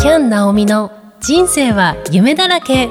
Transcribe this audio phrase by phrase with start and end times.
[0.00, 2.88] キャン・ナオミの人生は夢だらけ。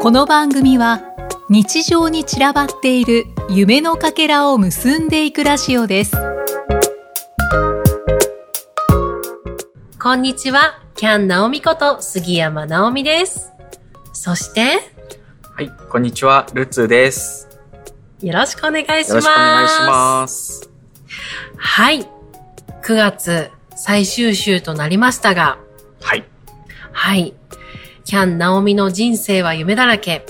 [0.00, 1.02] この番組は
[1.48, 6.16] 日常に散らばっている夢のかけらを結んでいくラジオです。
[10.00, 10.80] こんにちは。
[10.94, 13.50] キャン・ナオミこと杉山ナオミです。
[14.12, 14.78] そして？
[15.56, 17.48] はい、こんにちは、ルツーです。
[18.22, 19.10] よろしくお願いします。
[19.10, 20.70] よろしくお願いします。
[21.56, 22.08] はい。
[22.84, 23.50] 9月
[23.82, 25.58] 最終週となりましたが
[26.02, 26.24] はい、
[26.92, 27.32] はい。
[28.04, 30.26] キャン・ナオミの人生は夢だらけ。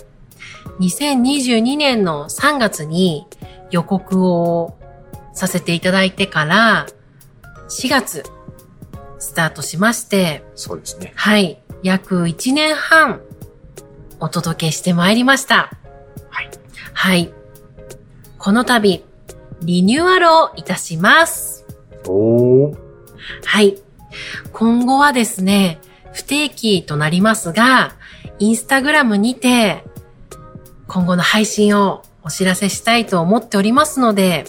[0.79, 3.27] 2022年の3月に
[3.73, 4.79] 予告を
[5.33, 6.87] させていただいてから、
[7.69, 8.23] 4月、
[9.19, 11.13] スタートしまして、そうですね。
[11.17, 11.61] はい。
[11.83, 13.21] 約1年半、
[14.21, 15.73] お届けしてまいりました。
[16.31, 16.51] はい。
[16.95, 17.33] はい。
[18.39, 19.05] この度、
[19.63, 21.67] リニューアルをいたします。
[22.07, 22.90] おー。
[23.45, 23.79] はい。
[24.53, 25.81] 今後はですね、
[26.13, 27.93] 不定期となりますが、
[28.39, 29.85] インスタグラムにて、
[30.89, 34.45] 今後の配信をお知らせしたいと思っておりますので、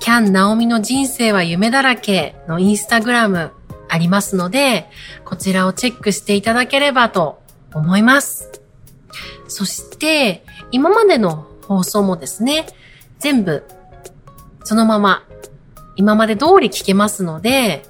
[0.00, 3.52] キャン・ナオミの人生は夢だらけのインスタグラム
[3.88, 4.88] ありますので、
[5.24, 7.40] こちらをチェックしていただければと
[7.72, 8.50] 思います。
[9.48, 12.66] そして、今までの放送もですね、
[13.18, 13.64] 全部、
[14.64, 15.24] そのまま
[15.96, 17.84] 今まで通り聞けますので、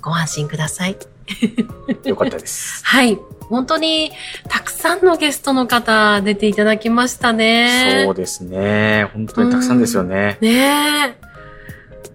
[0.00, 0.96] ご安心ください。
[2.04, 2.84] よかったです。
[2.84, 3.18] はい。
[3.48, 4.12] 本当に、
[4.48, 8.04] たくさんのゲストの方出ていただきましたね。
[8.04, 9.08] そうですね。
[9.12, 10.38] 本当にたくさんですよね。
[10.40, 11.26] ねえ。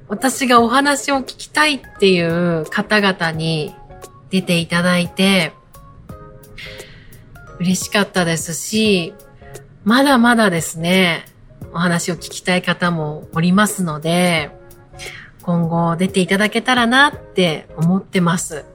[0.08, 3.74] 私がお話を聞きたいっていう方々に
[4.30, 5.54] 出ていただいて、
[7.60, 9.14] 嬉しかったですし、
[9.84, 11.26] まだまだですね、
[11.74, 14.52] お話を聞きたい方もおりますので、
[15.42, 18.66] 今後出ていただけたらなって思ってます。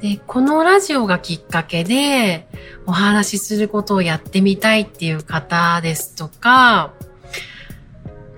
[0.00, 2.48] で、このラジオがきっかけで
[2.86, 6.92] お話しすることをやってみたいっていう方ですとか、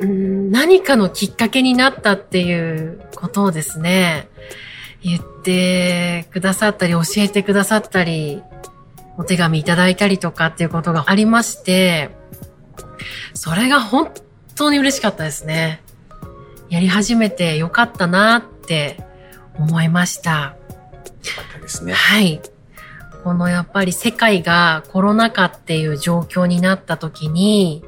[0.04, 4.28] ん何かのきっかけになったっていうことをですね、
[5.02, 8.42] 言ってくださったり、教えてくださったり、
[9.16, 12.10] お手紙いただいたりとかっていうことがありまして、
[13.34, 14.10] それが本
[14.56, 15.80] 当に嬉しかったですね。
[16.72, 18.96] やり始めてよかったなって
[19.58, 20.30] 思いました。
[20.30, 21.92] よかったですね。
[21.92, 22.40] はい。
[23.22, 27.84] このやっぱり世界がコロナ禍っていう状況になった時に、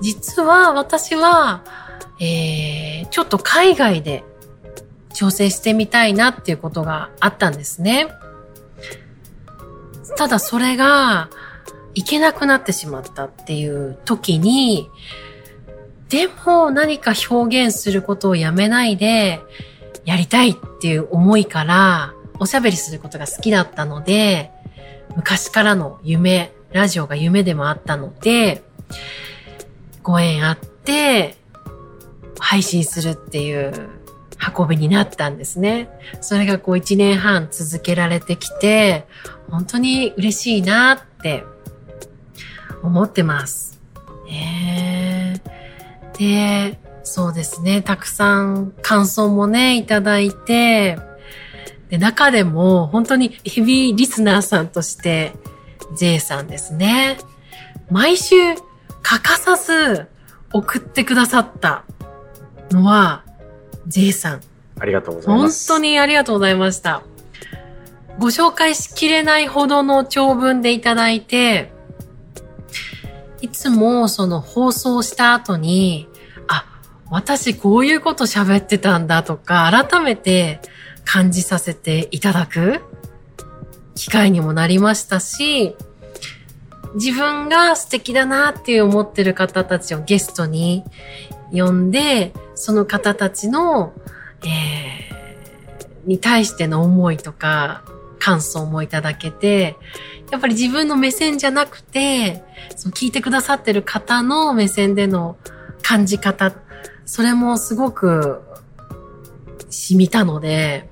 [0.00, 1.62] 実は私は、
[2.18, 4.24] えー、ちょっと海外で
[5.14, 8.08] 調整してみたいなっていうことがあったんですね。
[10.16, 11.30] ただそれが、
[11.94, 14.88] いけなくなってしまったっていう時に、
[16.12, 19.40] でも何か表現することをやめないで、
[20.04, 24.50] やりたいっていう思いから、おしゃべりすることが好きだったので、
[25.16, 28.62] 昔からの夢、ラジオが夢でもあったので、
[30.02, 31.38] ご縁あって、
[32.38, 33.72] 配信するっていう
[34.58, 35.88] 運びになったんですね。
[36.20, 39.06] それがこう一年半続けられてきて、
[39.50, 41.42] 本当に嬉しいなって
[42.82, 43.71] 思ってます。
[46.22, 50.96] で、そうですね、たくさん感想もね、いただいて、
[51.90, 55.32] で、中でも本当にヘビーリスナーさんとして、
[55.96, 57.18] J さんですね。
[57.90, 58.54] 毎週
[59.02, 60.06] 欠かさず
[60.52, 61.82] 送ってくださった
[62.70, 63.24] のは
[63.88, 64.40] J さん。
[64.78, 65.66] ありがとうござい本ます。
[65.66, 67.02] 当にありがとうございました。
[68.20, 71.72] ご紹介しきれないほどの長文でいただいて、
[73.40, 76.11] いつもその放送した後に、あ、
[77.12, 80.60] 私こういうこと喋ってたんだとか、改めて
[81.04, 82.80] 感じさせていただく
[83.94, 85.76] 機会にもなりましたし、
[86.94, 90.84] 自分が素敵だなっていう思ってる方たちをゲストに
[91.52, 93.92] 呼んで、その方たちの、
[94.44, 95.12] えー
[96.04, 97.82] に対しての思いとか
[98.18, 99.76] 感想もいただけて、
[100.30, 102.42] やっぱり自分の目線じゃなくて、
[102.76, 105.36] その聞いてくださってる方の目線での
[105.82, 106.54] 感じ方っ、
[107.12, 108.40] それもすごく
[109.68, 110.88] 染みたので、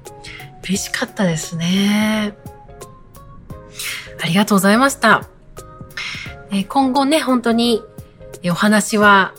[0.62, 2.36] 嬉しかったですね。
[4.22, 5.26] ありがとうございました。
[6.52, 7.82] え今後ね、本当に
[8.44, 9.32] お話は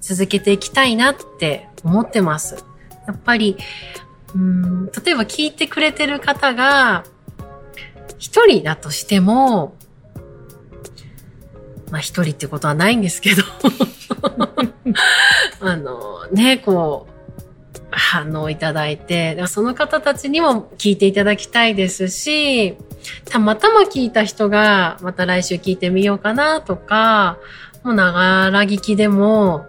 [0.00, 2.64] 続けていきたいなって思ってます。
[3.08, 3.56] やっぱり、
[4.32, 7.02] うん例えば聞いてくれてる方が
[8.18, 9.74] 一人だとしても、
[11.90, 13.42] まあ一人ってことはないんですけど、
[15.60, 17.10] あのね、こう、
[17.90, 22.76] 反応いただいて、その方たちにも聞いていただきたいですし、
[23.24, 27.38] たまたま聞いた人がまた来週聞いてみようかなとか、
[27.82, 29.66] もうながら聞きでも、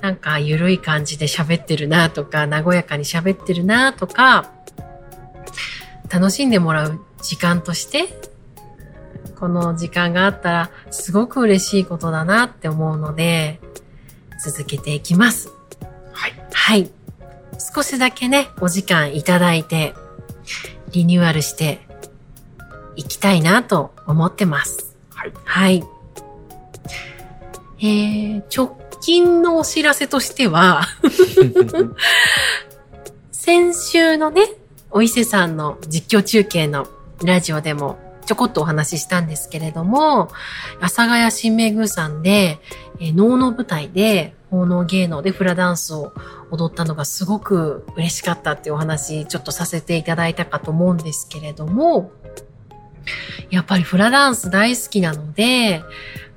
[0.00, 4.50] なんか緩い感じで喋ってるなとか、和やかに喋ってるなとか、
[6.10, 8.08] 楽しんでもらう時間として、
[9.40, 13.58] この時間があったらすごく嬉しいことだなって思うので、
[14.44, 15.48] 続けていきます。
[16.12, 16.34] はい。
[16.52, 16.90] はい。
[17.74, 19.94] 少しだけね、お時間いただいて、
[20.92, 21.80] リニューアルして
[22.96, 24.94] いきたいなと思ってます。
[25.14, 25.32] はい。
[25.44, 25.84] はい。
[27.78, 30.82] えー、直近のお知らせとしては
[33.32, 34.42] 先週のね、
[34.90, 36.86] お伊勢さんの実況中継の
[37.24, 37.98] ラジオでも
[38.30, 40.28] ちょこっとお話ししたんですけれども、
[40.78, 42.60] 阿佐ヶ谷新明宮さんで、
[43.00, 46.12] えー、能の舞台で、奉納芸能でフラダンスを
[46.52, 52.12] 踊ったのがすごく嬉しかったっていうお話、ちょっとさせていただいたかと思うんですけれども、
[53.50, 55.82] やっぱりフラダンス大好きなので、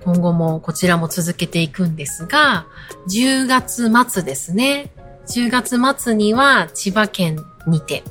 [0.03, 2.65] 今後もこちらも続けていくんですが、
[3.07, 4.89] 10月末ですね。
[5.27, 7.37] 10月末には千葉県
[7.67, 8.01] にて、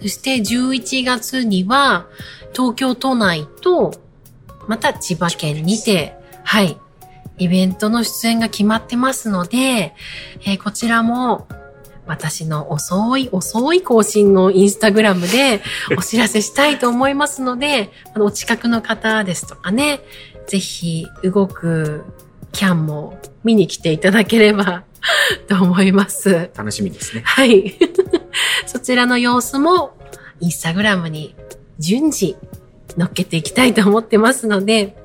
[0.00, 2.06] そして11月には
[2.52, 3.92] 東京都内と、
[4.66, 6.14] また千葉県にて、
[6.44, 6.78] はい、
[7.38, 9.94] イベントの出演が決まってますので、
[10.44, 11.48] えー、こちらも
[12.06, 15.62] 私の遅い遅い更新のインスタグラムで
[15.96, 20.00] お知らせしたいと思いますので、 あのお近くの方ですとかね、
[20.46, 22.04] ぜひ動く
[22.52, 24.82] キャンも見に来ていただければ
[25.48, 26.50] と思います。
[26.56, 27.22] 楽しみですね。
[27.24, 27.78] はい。
[28.66, 29.96] そちらの様子も
[30.40, 31.34] インスタグラムに
[31.78, 32.36] 順次
[32.96, 34.96] 乗っけていきたいと思ってますので、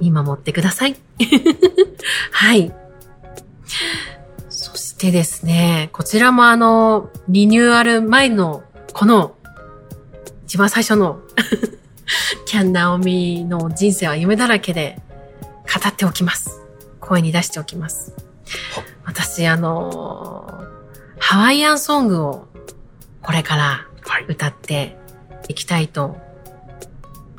[0.00, 0.96] 見守ってください。
[2.30, 2.72] はい。
[4.48, 8.62] そしてですね、こちらもあの、リニューアル前の、
[8.92, 9.34] この、
[10.44, 11.20] 一番最初の
[12.46, 15.00] キャン・ナオミの人生は夢だらけで
[15.42, 16.62] 語っておきます。
[17.00, 18.14] 声に出しておきます。
[19.04, 20.64] 私、あの、
[21.18, 22.46] ハワイアンソングを
[23.22, 23.86] これから
[24.28, 24.96] 歌って
[25.48, 26.16] いきたいと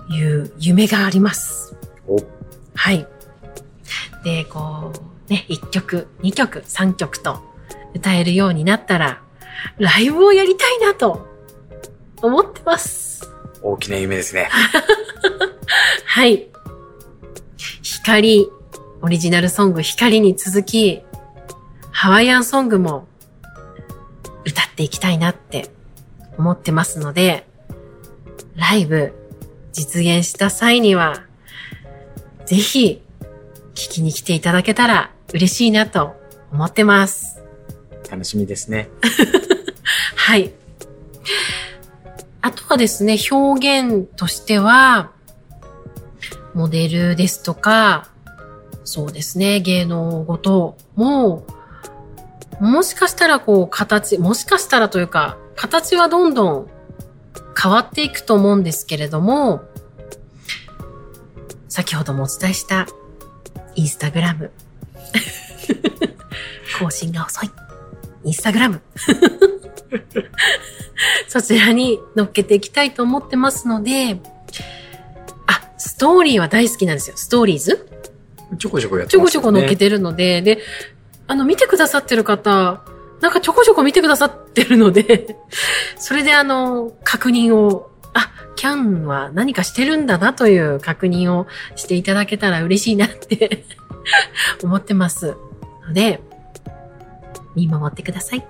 [0.09, 1.75] いう夢があります。
[2.75, 3.07] はい。
[4.23, 4.91] で、こ
[5.27, 7.39] う、ね、1曲、2曲、3曲と
[7.93, 9.21] 歌えるようになったら、
[9.77, 11.27] ライブをやりたいなと
[12.21, 13.29] 思ってます。
[13.61, 14.49] 大きな夢ですね。
[16.05, 16.47] はい。
[17.81, 18.49] 光、
[19.01, 21.01] オリジナルソング光に続き、
[21.91, 23.08] ハワイアンソングも
[24.45, 25.69] 歌っていきたいなって
[26.37, 27.47] 思ってますので、
[28.55, 29.13] ライブ
[29.71, 31.23] 実現した際には、
[32.45, 33.01] ぜひ、
[33.73, 36.15] 聞きに来ていただけたら嬉しいなと
[36.51, 37.41] 思ってます。
[38.09, 38.89] 楽しみですね。
[40.15, 40.51] はい。
[42.41, 45.11] あとはですね、表現としては、
[46.53, 48.09] モデルですとか、
[48.83, 51.45] そうですね、芸能ごとも、
[52.59, 56.69] もしかしたらこう形、もしかしたらというか、形はどんどん
[57.61, 59.63] 変わっていくと思うんですけれども、
[61.67, 62.87] 先ほどもお伝えした
[63.75, 64.51] インスタグラム。
[66.79, 67.49] 更新が遅い。
[68.23, 68.81] インスタグラム。
[71.27, 74.19] そちらに乗っけていきたいと思ってますので、
[75.47, 77.17] あ、ストーリーは大好きなんですよ。
[77.17, 77.87] ストーリーズ？
[78.57, 79.29] ちょこちょこやってますね。
[79.29, 80.59] ちょこちょこ乗っけてるので、で、
[81.29, 82.81] あの、見てくださってる方、
[83.21, 85.37] なんかちょこちょこ見てくださってるので
[85.97, 91.45] それであの、確認をあ、キャンは何かしてるんだなという確認を
[91.75, 93.63] していただけたら嬉しいなって
[94.63, 95.37] 思ってます。
[95.87, 96.19] ので、
[97.55, 98.43] 見守ってください。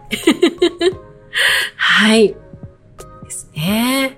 [1.75, 2.29] はい。
[3.23, 4.17] ですね。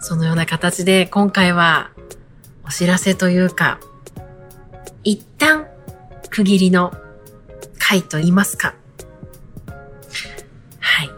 [0.00, 1.90] そのような形で今回は
[2.66, 3.80] お知らせというか、
[5.04, 5.66] 一旦
[6.30, 6.94] 区切りの
[7.88, 8.74] 回と言いますか。
[10.80, 11.10] はい。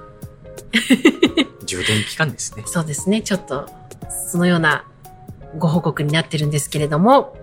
[1.64, 2.64] 充電期間ですね。
[2.66, 3.22] そうですね。
[3.22, 3.68] ちょっと、
[4.30, 4.84] そのような
[5.56, 7.34] ご報告になってるんですけれども、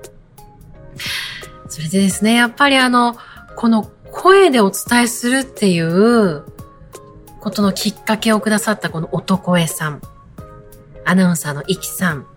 [1.70, 3.18] それでですね、やっぱりあの、
[3.56, 6.44] この声でお伝えするっていう
[7.42, 10.02] ことのきっかけをくださったこの男絵さん、
[11.04, 12.28] アナウンサーのイキさん、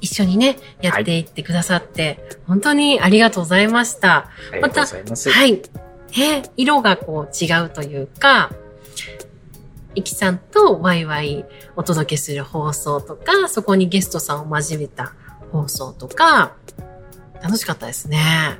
[0.00, 4.28] 一緒にね、やっていってくださって、はい、本当にありがとうございました。
[4.60, 5.62] また、はい。
[6.16, 8.52] え、色がこう違うというか、
[9.94, 11.44] イキさんとワイワイ
[11.76, 15.12] お届けする放送とか、そこにゲストさんを交えた
[15.50, 16.54] 放送とか、
[17.42, 18.58] 楽しかったですね。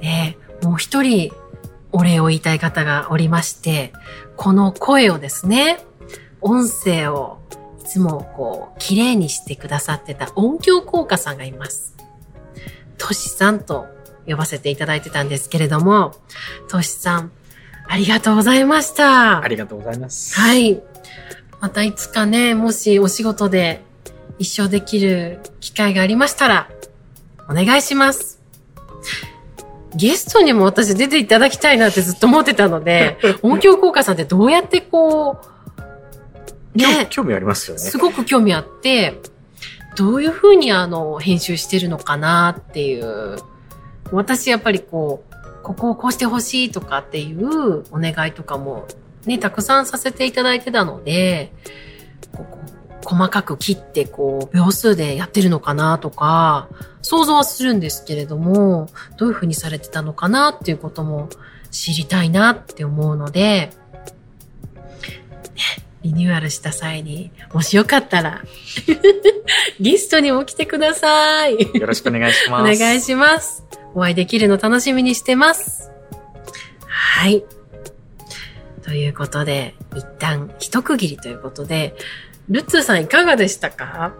[0.00, 1.32] で、もう一人、
[1.90, 3.92] お礼を言いたい方がおりまして、
[4.36, 5.84] この声をですね、
[6.40, 7.38] 音声を
[7.80, 11.94] いつもこう、綺麗にしてくださってた音響効果さんがいます。
[12.96, 13.86] としさんと
[14.26, 16.14] 呼ばせていただいてたんですけれども、
[16.68, 17.30] としさん、
[17.88, 19.42] ありがとうございました。
[19.42, 20.38] ありがとうございます。
[20.38, 20.80] はい。
[21.60, 23.82] またいつかね、もしお仕事で
[24.38, 26.68] 一緒できる機会がありましたら、
[27.48, 28.40] お願いします。
[29.94, 35.40] ゲストにも私出ていただきたいなってずっと思ってたので、 音響効果さんってどうやってこ
[36.74, 37.82] う、ね、興味ありますよね。
[37.82, 39.20] すごく興味あって、
[39.96, 43.36] どういうふうにあの、編集してるのかなっていう。
[44.12, 48.86] 私やっぱりこう、ここをこうしてほしいとかっていうお願いとかも
[49.26, 51.52] ね、たくさんさせていただいてたので、
[52.32, 52.72] こうこう
[53.04, 56.68] 細かく切ってこう、秒数でやってるのかなとか、
[57.02, 58.88] 想像はするんですけれども、
[59.18, 61.28] どういうふうにされてたのかなっていうことも
[61.70, 63.70] 知りたいなって思うので、
[66.02, 68.42] リニューアルした際に、もしよかったら、
[69.80, 71.60] ゲストにも来てください。
[71.60, 72.78] よろしくお願いしおます。
[72.78, 73.64] 願いします。
[73.94, 75.90] お会いできるの楽しみにしてます。
[76.86, 77.44] はい。
[78.82, 81.94] ということで、一旦一区切りということで、
[82.48, 84.14] ルッツーさんいかがでしたか？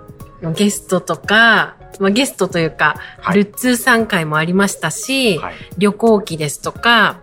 [0.55, 5.55] ゲストとか、まあ、ゲストというか、はいルッツーさん会もありましたし、はい。
[5.79, 7.21] 旅行記ですとか、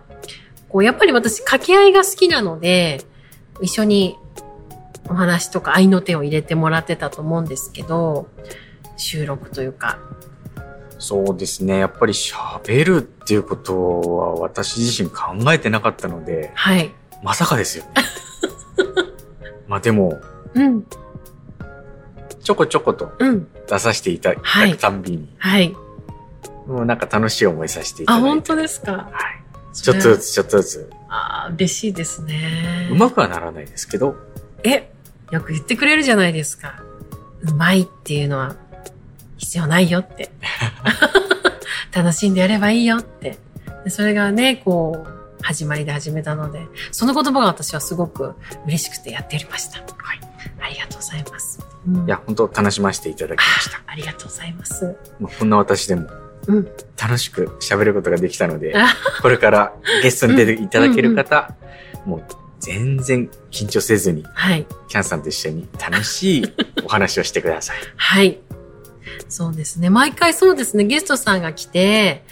[0.68, 3.02] こう、やっぱり私掛け合いが好きなので、
[3.60, 4.16] 一緒に
[5.08, 8.28] お話とか合いの手を入れてもらってたと思うんですけど、
[8.96, 9.98] 収録というか、
[11.00, 11.78] そうですね。
[11.78, 16.92] やっぱり喋るっていうことは私自身考えてなかったので、はい。
[17.22, 17.90] まさかですよね。
[19.66, 20.20] まあでも、
[20.54, 20.84] うん、
[22.42, 25.74] ちょこちょことうん、出させていただはいくたんびに、はい。
[26.66, 28.28] もうなんか楽しい思いさせていたあ、だいて。
[28.30, 28.92] 本当ですか？
[28.92, 29.74] はい。
[29.74, 30.90] ちょっとずつ、ちょっとずつ。
[31.08, 32.88] あー嬉しいですね。
[32.92, 34.16] うまくはならないですけど、
[34.64, 34.92] え、
[35.30, 36.82] よく言ってくれるじゃないですか。
[37.42, 38.54] うまいっていうのは
[39.40, 40.30] 必要ないよって。
[41.92, 43.38] 楽しんでやればいいよって。
[43.84, 46.60] でそれがね、こう、始まりで始めたので、
[46.92, 48.34] その言葉が私はすごく
[48.66, 49.78] 嬉しくてやっておりました。
[49.78, 50.20] はい。
[50.60, 51.58] ありがとうございます。
[51.88, 53.82] うんいや、本当楽しませていただきました。
[53.86, 54.96] ありがとうございます。
[55.18, 56.08] まあこんな私でも
[56.46, 56.68] うん。
[57.00, 61.54] 楽しく喋ることができたのであ、これからゲストに出ていただける方、
[62.04, 62.24] もう
[62.60, 64.66] 全然緊張せずに、はい。
[64.88, 66.44] キャンさんと一緒に楽しい
[66.84, 67.76] お話をしてください。
[67.96, 68.38] はい。
[69.28, 69.90] そうですね。
[69.90, 70.84] 毎回そうですね。
[70.84, 72.24] ゲストさんが来て、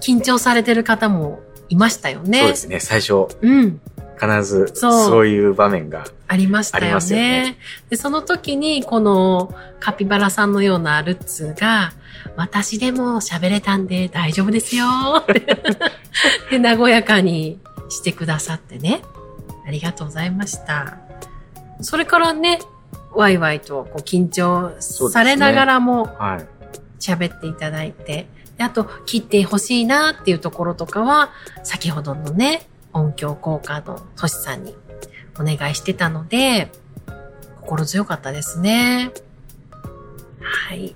[0.00, 2.40] 緊張されてる方もいましたよね。
[2.40, 2.80] そうですね。
[2.80, 3.80] 最初、うん。
[4.20, 7.08] 必ずそういう場面が、ありましたよね。
[7.10, 11.92] ねで、その時に、このカピバラさんのようなルッツが、
[12.36, 14.86] 私でも喋れたんで大丈夫ですよ
[15.22, 15.40] って。
[16.58, 19.02] で、和やかにしてくださってね。
[19.66, 20.98] ありがとうございました。
[21.80, 22.60] それからね、
[23.12, 26.60] ワイワイとこう緊張されながらもはい。
[27.00, 31.30] 喋っていただいて、であと、切ってほしいなっていうところとかは、
[31.64, 34.76] 先ほどのね、音響効果のトシさんに
[35.38, 36.70] お願いしてたので、
[37.62, 39.12] 心強かったですね。
[40.40, 40.94] はい。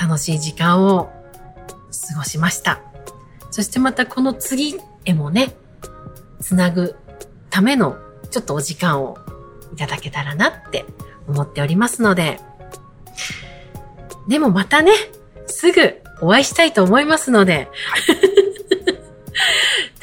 [0.00, 1.06] 楽しい時間を
[2.10, 2.82] 過ごしました。
[3.50, 5.54] そしてまたこの次へもね、
[6.40, 6.96] つなぐ
[7.48, 7.96] ための
[8.30, 9.18] ちょっとお時間を
[9.72, 10.84] いただけたらなって
[11.30, 12.38] 思っておりますので、
[14.28, 14.92] でもまたね、
[15.46, 17.68] すぐお会いしたいと思いますので、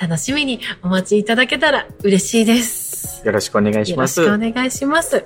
[0.02, 3.26] 楽しみにお待ちいただけたら嬉しいです。
[3.26, 4.26] よろしくお願いしよろします。
[4.26, 5.26] くお願いします。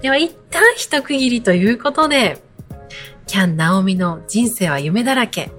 [0.00, 2.42] では一旦一区切りということで、
[3.26, 5.50] キャン・ナオミの人生は夢だらけ、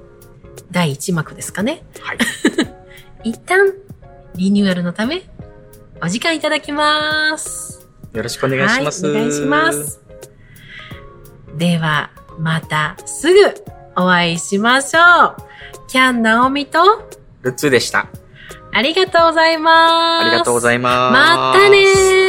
[0.72, 1.84] 第1幕ですかね。
[2.02, 2.18] はい。
[3.30, 3.74] 一旦
[4.36, 5.24] リニューアルのため、
[6.02, 7.83] お時間いただきます。
[8.14, 9.06] よろしくお願いします。
[9.06, 10.02] はい、お願いします。
[11.56, 13.40] では、またすぐ
[13.96, 15.36] お会いしましょう。
[15.88, 16.80] キャン・ナオミと、
[17.42, 18.08] ルッツーでした。
[18.72, 20.28] ありがとうございます。
[20.28, 21.14] ありがとうございます。
[21.14, 22.23] またねー